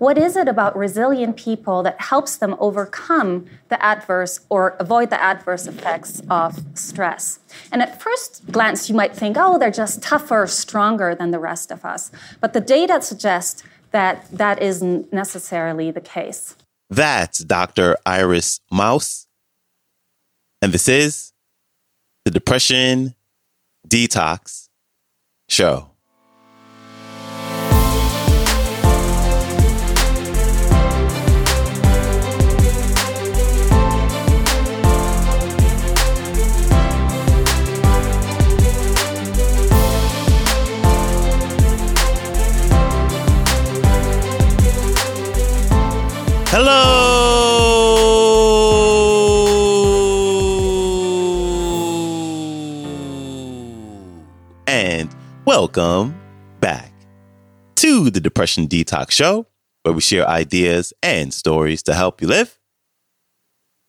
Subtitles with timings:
[0.00, 5.22] what is it about resilient people that helps them overcome the adverse or avoid the
[5.22, 7.38] adverse effects of stress?
[7.70, 11.70] And at first glance, you might think, oh, they're just tougher, stronger than the rest
[11.70, 12.10] of us.
[12.40, 16.56] But the data suggests that that isn't necessarily the case.
[16.88, 17.98] That's Dr.
[18.06, 19.26] Iris Mauss.
[20.62, 21.34] And this is
[22.24, 23.14] the Depression
[23.86, 24.70] Detox
[25.50, 25.89] Show.
[54.66, 55.14] And
[55.44, 56.20] welcome
[56.60, 56.92] back
[57.76, 59.46] to the Depression Detox Show,
[59.82, 62.58] where we share ideas and stories to help you live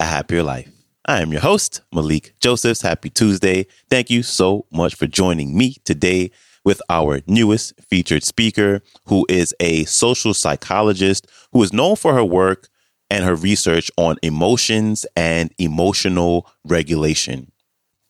[0.00, 0.70] a happier life.
[1.06, 2.80] I am your host, Malikee Josephs.
[2.82, 3.66] Happy Tuesday.
[3.90, 6.30] Thank you so much for joining me today
[6.64, 12.24] with our newest featured speaker, who is a social psychologist who is known for her
[12.24, 12.68] work
[13.10, 17.52] and her research on emotions and emotional regulation.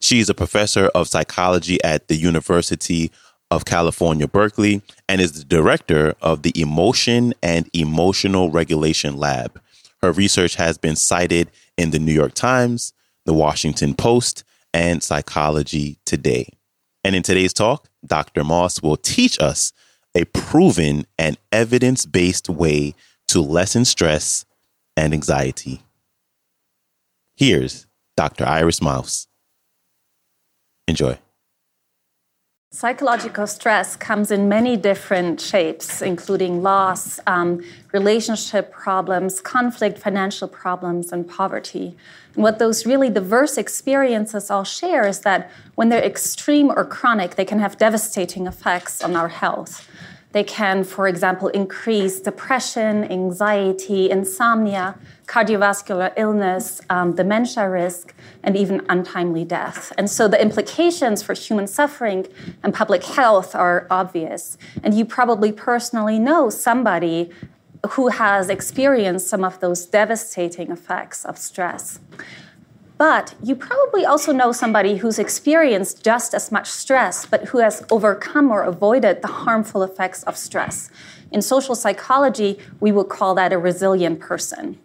[0.00, 3.10] She is a professor of psychology at the University
[3.50, 9.60] of California, Berkeley, and is the director of the Emotion and Emotional Regulation Lab.
[10.02, 12.92] Her research has been cited in the New York Times,
[13.24, 14.44] the Washington Post,
[14.74, 16.55] and Psychology Today.
[17.06, 18.42] And in today's talk, Dr.
[18.42, 19.72] Mauss will teach us
[20.16, 22.96] a proven and evidence based way
[23.28, 24.44] to lessen stress
[24.96, 25.82] and anxiety.
[27.36, 28.44] Here's Dr.
[28.44, 29.28] Iris Mauss.
[30.88, 31.16] Enjoy.
[32.72, 41.12] Psychological stress comes in many different shapes, including loss, um, relationship problems, conflict, financial problems,
[41.12, 41.96] and poverty.
[42.34, 47.36] And what those really diverse experiences all share is that when they're extreme or chronic,
[47.36, 49.88] they can have devastating effects on our health.
[50.36, 58.84] They can, for example, increase depression, anxiety, insomnia, cardiovascular illness, um, dementia risk, and even
[58.90, 59.94] untimely death.
[59.96, 62.26] And so the implications for human suffering
[62.62, 64.58] and public health are obvious.
[64.82, 67.30] And you probably personally know somebody
[67.92, 71.98] who has experienced some of those devastating effects of stress.
[72.98, 77.84] But you probably also know somebody who's experienced just as much stress, but who has
[77.90, 80.90] overcome or avoided the harmful effects of stress.
[81.30, 84.78] In social psychology, we would call that a resilient person.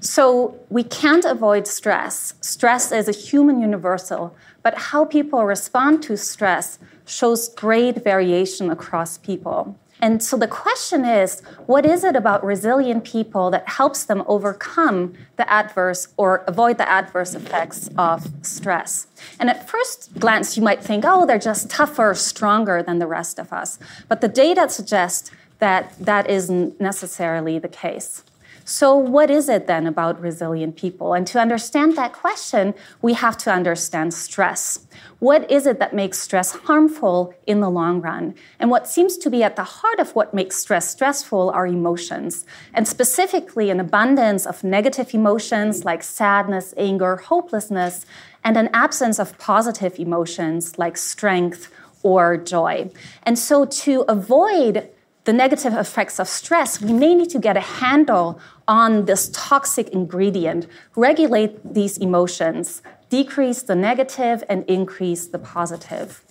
[0.00, 2.34] So we can't avoid stress.
[2.40, 9.18] Stress is a human universal, but how people respond to stress shows great variation across
[9.18, 9.78] people.
[10.00, 15.14] And so the question is what is it about resilient people that helps them overcome
[15.36, 19.06] the adverse or avoid the adverse effects of stress?
[19.40, 23.38] And at first glance, you might think, oh, they're just tougher, stronger than the rest
[23.38, 23.78] of us.
[24.08, 28.22] But the data suggests that that isn't necessarily the case.
[28.68, 31.14] So, what is it then about resilient people?
[31.14, 34.88] And to understand that question, we have to understand stress.
[35.20, 38.34] What is it that makes stress harmful in the long run?
[38.58, 42.44] And what seems to be at the heart of what makes stress stressful are emotions,
[42.74, 48.04] and specifically an abundance of negative emotions like sadness, anger, hopelessness,
[48.42, 51.70] and an absence of positive emotions like strength
[52.02, 52.90] or joy.
[53.22, 54.88] And so, to avoid
[55.26, 59.88] the negative effects of stress, we may need to get a handle on this toxic
[59.88, 66.22] ingredient, regulate these emotions, decrease the negative, and increase the positive.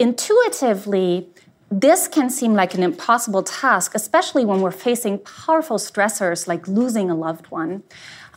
[0.00, 1.28] Intuitively,
[1.70, 7.08] this can seem like an impossible task, especially when we're facing powerful stressors like losing
[7.08, 7.84] a loved one.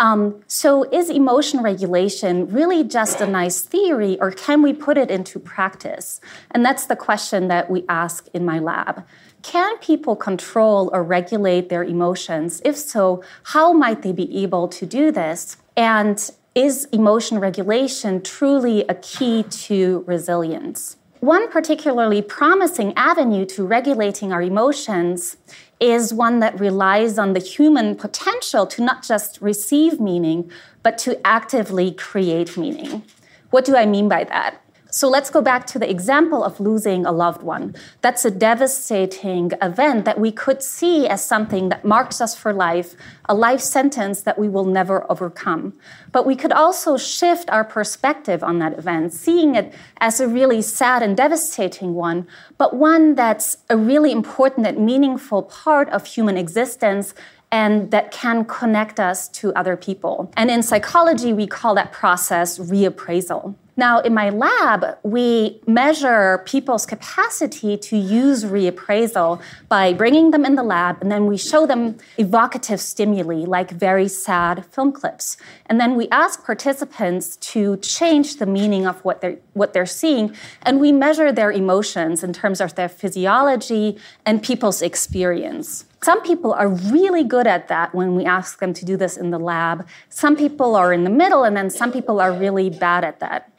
[0.00, 5.10] Um, so, is emotion regulation really just a nice theory, or can we put it
[5.10, 6.20] into practice?
[6.52, 9.04] And that's the question that we ask in my lab.
[9.42, 12.62] Can people control or regulate their emotions?
[12.64, 15.56] If so, how might they be able to do this?
[15.76, 20.96] And is emotion regulation truly a key to resilience?
[21.20, 25.36] One particularly promising avenue to regulating our emotions
[25.80, 30.50] is one that relies on the human potential to not just receive meaning,
[30.84, 33.02] but to actively create meaning.
[33.50, 34.62] What do I mean by that?
[34.90, 37.74] So let's go back to the example of losing a loved one.
[38.00, 42.94] That's a devastating event that we could see as something that marks us for life,
[43.26, 45.74] a life sentence that we will never overcome.
[46.10, 50.62] But we could also shift our perspective on that event, seeing it as a really
[50.62, 52.26] sad and devastating one,
[52.56, 57.14] but one that's a really important and meaningful part of human existence
[57.52, 60.32] and that can connect us to other people.
[60.36, 63.54] And in psychology, we call that process reappraisal.
[63.78, 70.56] Now, in my lab, we measure people's capacity to use reappraisal by bringing them in
[70.56, 75.36] the lab, and then we show them evocative stimuli like very sad film clips.
[75.66, 80.34] And then we ask participants to change the meaning of what they're, what they're seeing,
[80.62, 83.96] and we measure their emotions in terms of their physiology
[84.26, 85.84] and people's experience.
[86.02, 89.30] Some people are really good at that when we ask them to do this in
[89.30, 89.86] the lab.
[90.08, 93.50] Some people are in the middle, and then some people are really bad at that.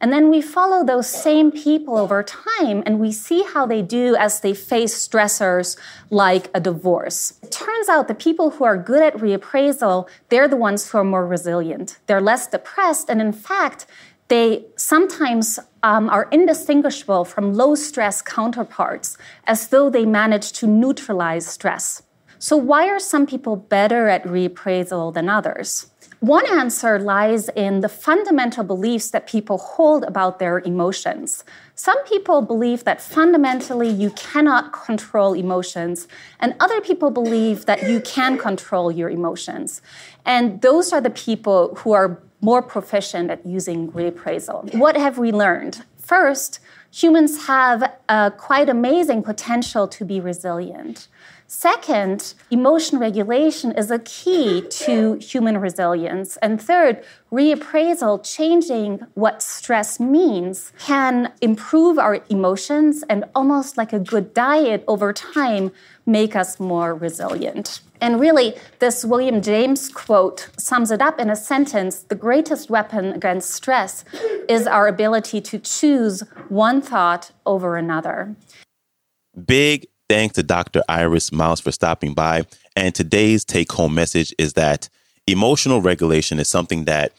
[0.00, 4.14] And then we follow those same people over time and we see how they do
[4.14, 5.76] as they face stressors
[6.08, 7.36] like a divorce.
[7.42, 11.04] It turns out the people who are good at reappraisal, they're the ones who are
[11.04, 11.98] more resilient.
[12.06, 13.86] They're less depressed, and in fact,
[14.28, 19.16] they sometimes um, are indistinguishable from low stress counterparts
[19.46, 22.02] as though they manage to neutralize stress.
[22.38, 25.90] So, why are some people better at reappraisal than others?
[26.20, 31.44] One answer lies in the fundamental beliefs that people hold about their emotions.
[31.76, 36.08] Some people believe that fundamentally you cannot control emotions,
[36.40, 39.80] and other people believe that you can control your emotions.
[40.24, 44.74] And those are the people who are more proficient at using reappraisal.
[44.74, 45.84] What have we learned?
[45.96, 51.08] First, humans have a quite amazing potential to be resilient.
[51.50, 56.36] Second, emotion regulation is a key to human resilience.
[56.42, 57.02] And third,
[57.32, 64.84] reappraisal, changing what stress means, can improve our emotions and almost like a good diet
[64.86, 65.72] over time,
[66.04, 67.80] make us more resilient.
[67.98, 73.06] And really, this William James quote sums it up in a sentence the greatest weapon
[73.14, 74.04] against stress
[74.50, 78.36] is our ability to choose one thought over another.
[79.46, 80.82] Big Thanks to Dr.
[80.88, 82.44] Iris Mauss for stopping by.
[82.74, 84.88] And today's take home message is that
[85.26, 87.12] emotional regulation is something that